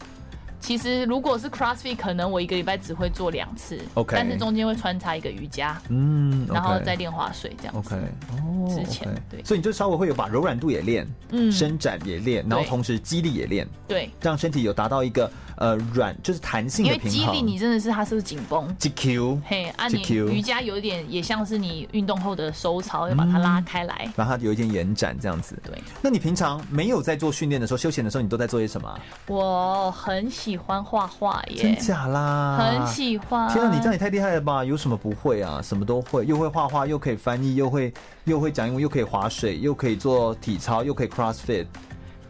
[0.60, 7.94] 其实如果是 CrossFit，可能我一个礼拜只会做两次，OK，但是中间会穿插一个瑜伽，嗯，okay, 然后再练划水这样子。
[7.94, 17.12] OK，哦，之前 okay, 对，所以你就稍微会有把柔软度也练，嗯，伸展也练，然后同时肌力也练，对，让身体有达到一个呃软就是弹性的平衡。
[17.12, 25.58] 因为肌力你真的是它是不是紧绷？GQ，嘿，啊，你瑜伽有一点也像是你运动后的收操，要把它拉开来，让它有一点延展这样子。
[25.64, 29.00] 对，那你平常没有在做训练的时候，休闲的时候，你都在做些什么？
[29.26, 32.56] 我很喜欢画画耶，真假啦？
[32.58, 33.48] 很喜欢。
[33.52, 34.64] 天啊，你这样也太厉害了吧？
[34.64, 35.60] 有什么不会啊？
[35.62, 37.92] 什么都会，又会画画，又可以翻译，又会
[38.24, 41.66] 又会讲英文，又可以划水，又可以做体操，又可以 CrossFit。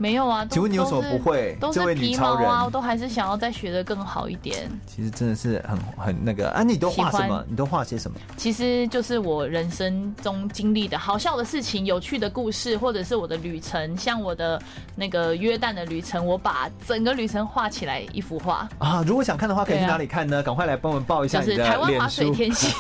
[0.00, 1.54] 没有啊，请问你有什么不会？
[1.60, 4.66] 都是皮毛啊，我都还是想要再学的更好一点。
[4.86, 7.44] 其实真的是很很那个啊，你都画什么？
[7.46, 8.16] 你都画些什么？
[8.34, 14.58] 其实就是我人生中经历的好笑的事情、有趣的故事，或者是我的旅程，像我的
[14.96, 19.04] 那个约旦的旅程，我把整个旅程画起来一幅画啊。
[19.06, 20.42] 如果想看的话，可以去哪里看呢？
[20.42, 21.42] 赶快来帮我们报一下。
[21.42, 22.72] 就是台湾滑水甜心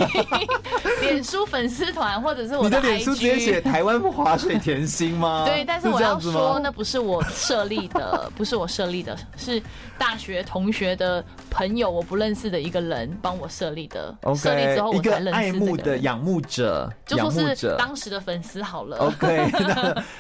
[1.02, 5.44] 脸书粉丝团，或者是我的脸书直接写台湾滑水甜心吗？
[5.46, 7.09] 对，但是我要说，那不是我。
[7.10, 9.60] 我设立的不是我设立的，是
[9.98, 14.16] 大学同学的朋友，我不认识的一个人帮我设立的。
[14.36, 18.98] 设立之后，我才认识爱慕的仰慕者，就说是当时的粉丝好了。
[18.98, 19.50] OK，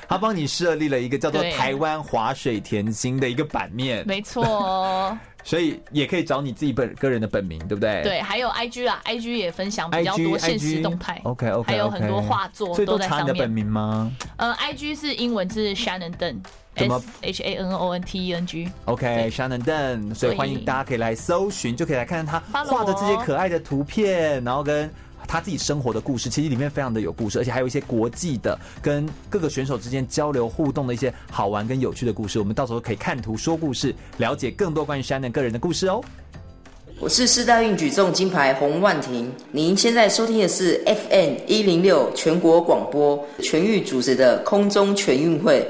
[0.08, 5.16] 他帮你设立了一个叫做“台湾滑水甜心”的一个版面，没错。
[5.42, 8.02] 所以也可以找你自己本个人的本名，对不对？
[8.02, 11.20] 对，还有 IG 啦，IG 也分享比较多现实动态。
[11.24, 13.26] OK OK，还有很多画作都在上面。
[13.26, 14.10] 你的本名吗？
[14.36, 16.38] 呃，IG 是英文是 Shannon Deng。
[16.76, 18.70] S H A N O N T E N G。
[18.84, 24.88] OK，Shannon Deng，所以欢迎大家可以来搜寻，就可以来看看他画的这些可爱的图片，然后跟
[25.30, 32.40] 他自己生活的故事，其实里面非常的有故事，而且还有一些国际的跟各个选手之间交流互动的一些好玩跟有趣的故事。
[32.40, 36.02] 我们到时候可以看图说故事，了解更多关于 Shannon 个人的故事哦。
[36.98, 45.64] 我是四大运举重金牌洪万婷，您现在收听的是 FM 一零六全国广播全域主持的空中全运会。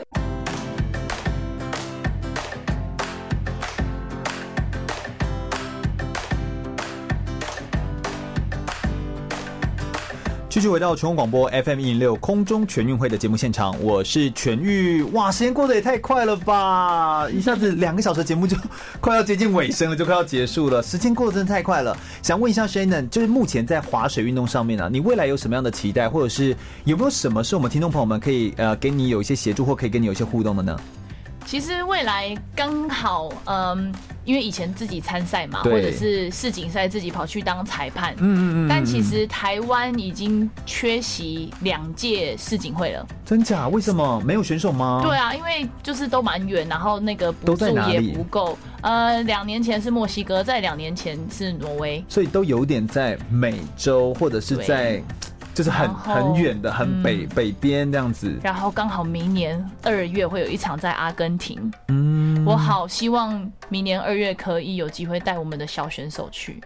[10.60, 15.02] 继续回到全国广播 FM 一零六空中全运会的节目现场，我是全玉。
[15.04, 17.26] 哇，时间过得也太快了吧！
[17.30, 18.54] 一下子两个小时的节目就
[19.00, 20.82] 快要接近尾声了，就快要结束了。
[20.82, 21.96] 时间过得真的太快了。
[22.22, 30.78] 想问一下 Shannon，就是目前在划水运动上面啊，你未来有什么样的期待，或者是有没有什么是我们听众朋友们可以呃给你有一些协助，或可以跟你有一些互动的呢？
[31.46, 33.90] 其实未来刚好，嗯，
[34.24, 38.68] 因为以前自己参赛嘛，或者是世锦赛自己跑去当裁判，嗯嗯嗯。
[38.68, 43.06] 但其实台湾已经缺席两届世锦会了。
[43.24, 43.68] 真假？
[43.68, 45.00] 为什么没有选手吗？
[45.02, 48.58] 对啊，因为就是都蛮远，然后那个补助也不够。
[48.82, 55.02] 呃，两年前是墨西哥，在两年前是挪威，所以都有点在美洲或者是在。
[55.60, 58.34] 就是很很远的，很北、嗯、北边这样子。
[58.42, 61.70] 然后刚好明年二月会有一场在阿根廷。
[61.88, 66.62] 嗯，我好希望明年二月可以有机会带我们的小选手去。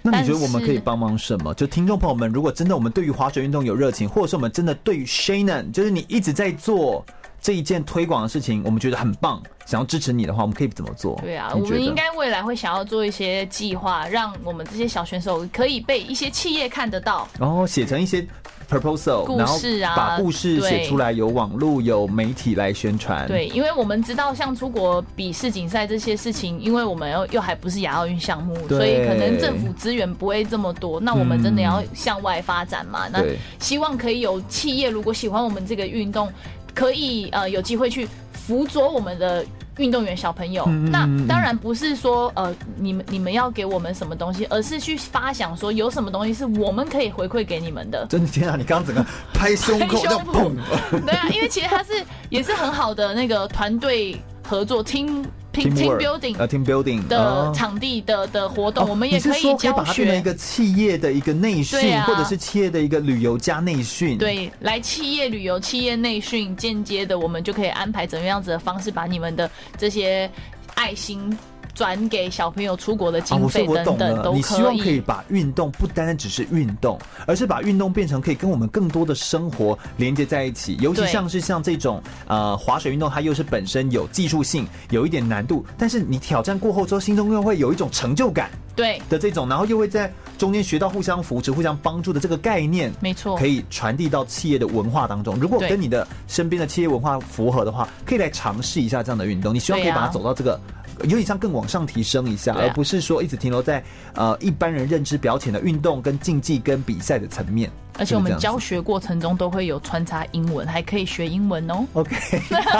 [0.00, 1.52] 那你觉得我们可以帮忙什么？
[1.52, 7.04] 就听众朋友们，如果真的我们对于滑雪运动有热情，或者是我们真的对于 Shannon，就是你一直在做。
[7.42, 11.18] 这一件推广的事情，我们觉得很棒，想要支持你的话，我们可以怎么做？
[11.20, 18.24] 对啊，我们应该未来会想要做一些计划，让我们这些小选手可以被一些企业看得到，然后写成一些
[18.70, 23.26] proposal 故事啊，把故事写出来，有网络有媒体来宣传。
[23.26, 31.00] 对，因为我们知道像出国比世锦赛这些事情，因为我们又又还不是亚奥运项目，所以可能政府资源不会这么多。
[31.00, 33.08] 那我们真的要向外发展嘛？
[33.12, 33.20] 那
[33.58, 36.32] 希望可以有企业如果喜欢我们这个运动。
[36.74, 39.44] 可以呃有机会去辅佐我们的
[39.78, 48.06] 运动员小朋友，嗯、那当然不是说呃你们你们要给我们什么东西，而是去发想说有什么东西是我们可以回馈给你们的。
[48.10, 48.56] 真的天啊！
[48.56, 50.52] 你刚刚整个拍胸口要 砰！
[51.06, 51.92] 对啊，因为其实他是
[52.28, 60.22] 也是很好的那个团队合作 team team Teamwork，building 呃 team building 的哦场地的的活动，我们也可以教把它变成一。
[60.22, 70.30] 个企业的一个内训，或者是企业的一个旅游加内训。，对，来企业旅游、企业内训，间接的我们就可以安排怎么样子的方式，把你们的这些
[70.74, 71.36] 爱心
[71.74, 75.00] 转给小朋友出国的经费我懂了，等等都你希望可以以。
[75.00, 80.76] 把运动不单单只是运动，而是把运动变成可以跟我们更多的生活连接在一起。
[80.80, 92.92] 尤其像是像这种呃滑水运动，它又是本身有技术性，有一点难度，但是你挑战过后之后，心中又会有一种成就感对，的这种，然后又会在中间学到互相扶持、互相帮助的这个概念。
[93.00, 95.36] 没错，可以传递到企业的文化当中。
[95.36, 99.54] 如果跟你的身边的企业文化符合的话，可以来尝试一下这样的运动。
[99.54, 100.60] 你希望可以把它走到这个。
[101.02, 103.82] 有点像更往上提升一下，啊而不是说一直停留在
[104.14, 107.70] 呃一般人认知表浅的运动跟竞技跟比赛的层面。
[107.98, 111.84] 而且我们教学过程中都会有穿插英文，还可以学英文哦。
[111.92, 112.16] OK，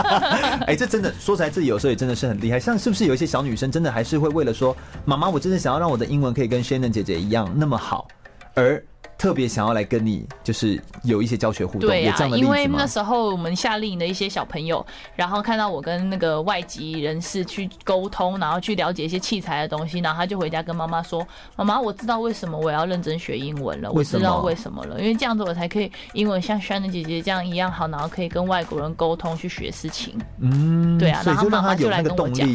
[0.66, 2.58] 哎、这真的说起来，自己有时候也真的是很厉害。
[2.58, 8.08] 像是不是有一些小女生真的还是会为了说，妈妈，我真的想要让我的英文可以跟 Shannon 姐姐一样那么好，
[8.54, 8.82] 而
[9.22, 12.84] 特别想要来跟你就是有一些教学互动，对呀、有这样的例因为那？
[12.84, 30.18] 时候我们夏令营的一些小朋友，然后看到我跟那个外籍人士去沟通，然后去了解一些器材的东西，然后他就回家跟妈妈说：“妈妈，我知道为什么我要认真学英文了，我知道为什么了，因为这样子我才可以英文像 Shannon 姐姐这样一样好，然后可以跟外国人沟通去学事情。
[30.40, 32.48] 嗯，对啊然后妈妈就来跟我讲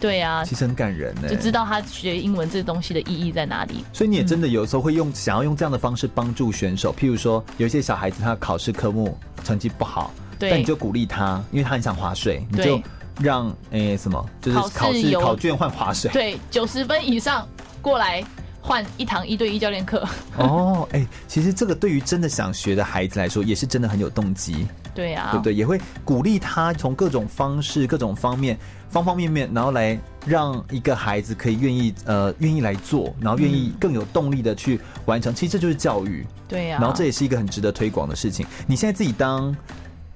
[0.00, 3.84] 对呀、其实很感人呢、就知道他学英文这个东西的意义在哪里。
[3.92, 12.82] 所以你也真的有时候会用想要用这样的方式帮助选手，譬如说有一些小孩子他考试科目成绩不好，对但你就鼓励他，因为他很想划水，你就对
[13.20, 16.10] 让诶、欸什么，就是考试考卷换划水。
[16.12, 17.44] 对，九十分以上
[17.82, 18.22] 过来
[18.60, 20.06] 换一堂一对一教练课。
[20.36, 25.54] 哦，哎、其实这个对于真的想学的孩子来说，也是真的很有动机，对呀、对不对？
[25.54, 28.58] 也会鼓励他从各种方式、各种方面、
[28.90, 35.34] 方方面面，然后来让一个孩子可以愿意呃愿意来做，然后愿意更有动力的去完成。
[35.34, 36.26] 其实这就是教育。
[36.46, 38.46] 对呀、然后这也是一个很值得推广的事情。
[38.66, 39.54] 你现在自己当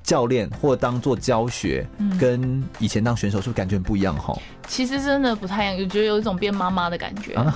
[0.02, 4.16] 教练或当做教学，嗯跟以前当选手是不是感觉很不一样？
[4.16, 4.36] 哈，
[4.72, 7.34] 其实真的不太一样，我觉得有一种变妈妈的感觉。
[7.34, 7.54] 啊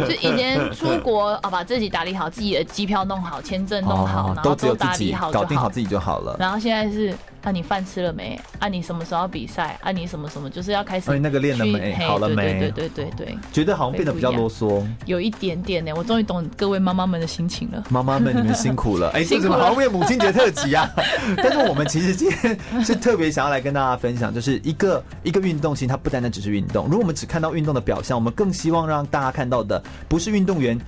[0.00, 5.32] 就以前出国啊， 把自己打理好，自己的机票弄好，签证弄好，然后哦都只有自打己理好好。
[5.32, 6.36] 搞定好自己就好了。
[6.40, 8.38] 然后现在是啊，你饭吃了没？
[8.58, 9.78] 啊，你什么时候要比赛？
[9.80, 14.84] 啊，你什么什么，就是要开始哎那个练了没好了没对对对对觉得好像变得比较啰嗦。
[15.04, 17.84] 有一点点呢，我终于懂各位妈妈们的心情了。
[17.88, 19.08] 妈妈们，你们辛苦了！
[19.14, 20.90] 哎、这辛苦了怎么好像变母亲节特辑啊？
[21.38, 26.84] 但是我们其实今天是特别想要来跟大家分享，就是一个一个运动，其实它不单单只是运动。
[26.84, 30.78] 如果我们只看到运动的表象，我们更希望让大家看到的不是运动员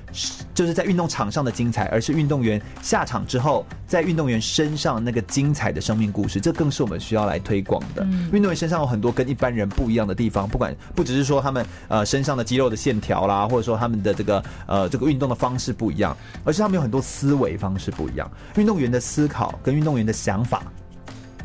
[0.54, 6.38] 就是在运动场上的精彩，而是运动员下场之后，在运动员身上那个精彩的生命故事。
[6.38, 8.04] 这更是我们需要来推广的。
[8.04, 18.30] 嗯运动员身上有很多跟一般人不一样的地方，不管不只是说他们呃身上的肌肉的线条啦，或者说他们的这个呃这个运动的方式不一样，而是他们有很多思维方式不一样。
[18.56, 20.62] 运动员的思考跟运动员的想法，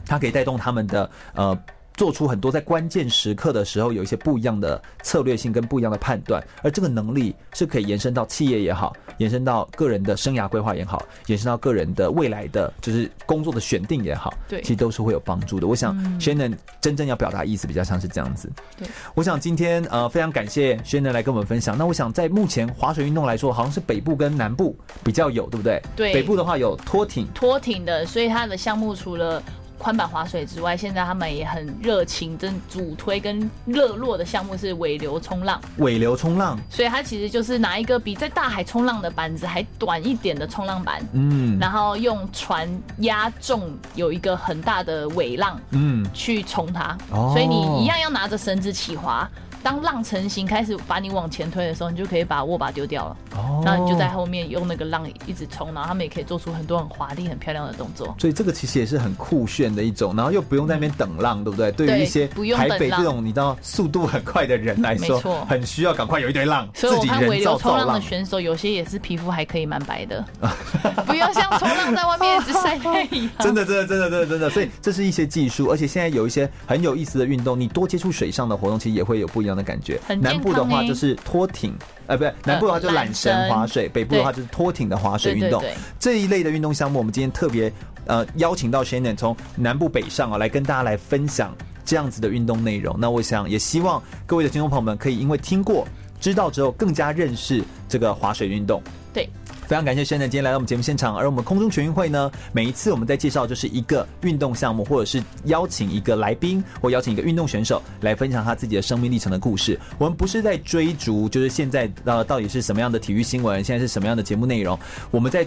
[0.06, 1.58] 它可以带动他们的呃。
[1.96, 15.68] 做出很多在关键时刻的时候有一些不一样的策略性跟不一样的判断，而这个能力是可以延伸到企业也好，延伸到个人的生涯规划也好，延伸到个人的未来的就是工作的选定也好，对其实都是会有帮助的。
[15.68, 18.52] 我想 Shannon 真正要表达意思比较像是这样子。
[18.78, 21.78] 对，我想今天呃非常感谢 Shannon 来跟我们分享。
[21.78, 25.82] 那我想在目前划水运动来说，好像是北部跟南部比较有，对不对？
[25.96, 29.42] 对北部的话有拖艇，拖艇的，所以它的项目除了
[29.84, 35.60] 宽板滑水之外，现在他们也很热情，真主推跟热络的项目是尾流冲浪。
[35.80, 42.66] 尾流冲浪，所以它其实就是拿一个比在大海冲浪的板子还短一点的冲浪板，嗯然后用船
[43.00, 49.30] 压重有一个很大的尾浪嗯，去冲它，哦所以你一样要拿着绳子起滑。
[49.64, 58.14] 当浪成型开始把你往前推的时候，你就可以把握把丢掉了，哦然后你就在后面用那个浪一直冲，然后他们也可以做出很多很华丽、很漂亮的动作。
[58.20, 61.72] 所以这个其实也是很酷炫的一种，然后又不用在那边等浪，对不对？
[61.72, 68.02] 对于一些台北这种你知道速度很快的人来说没错，很需要赶快有一堆浪，所以我看尾流冲浪的。
[68.02, 70.24] 选手，有些也是皮肤还可以蛮白的，
[71.08, 73.30] 不要像冲浪在外面一直晒太阳。
[73.40, 80.00] 真的，真的，真的，真的，真的，所以这是一些技术，而且现在有一些很有意思的运动，你多接触水上的活动，其实也会有不一样的感觉。
[80.20, 81.74] 南部的话欸就是拖艇，
[82.08, 85.64] 呃，不对，南部的话就是缆绳滑水，北部的话就是拖艇的滑水运动。
[86.00, 87.72] 这一类的运动项目，我们今天特别
[88.06, 92.96] 呃邀请到 Shannon 从南部北上啊，来跟大家来分享这样子的运动内容。
[93.00, 95.88] 那我想也希望各位的听众朋友们可以因为听过、
[96.20, 98.82] 知道之后，更加认识这个滑水运动。
[99.14, 99.30] 对，
[99.68, 109.80] 非常感谢先生今天来到我们节目现场，而我们空中全运会呢，每一次我们在介绍就是一个运动项目，或者是邀请一个来宾，或邀请一个运动选手来分享他自己的生命历程的故事。
[109.98, 114.78] 我们不是在追逐，就是现在呃到底是什么样的体育新闻，现在是什么样的节目内容，
[115.12, 115.46] 我们在。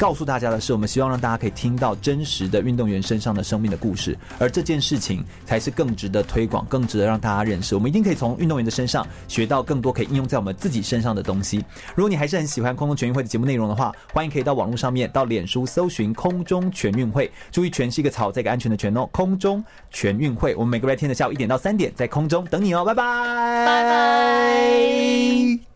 [0.00, 7.74] 告诉大家的是，我们希望让大家可以听到真实的运动员身上的生命的故事，而这件事情才是更值得推广、更值得让大家认识。
[7.74, 11.58] 我们一定可以从运动员的身上学到更多可以应用在我们自己身上的东西。
[11.94, 19.06] 如果你还是很喜欢空中全运会的节目内容的话，欢迎可以到网络上面到脸书搜寻“空中全运会”，注意“全”是一个草，再一个安全的“全”哦。
[19.12, 23.02] 空中全运会，我们每个礼拜天的下午一点到三点在空中等你哦，拜拜，
[23.66, 25.69] 拜拜。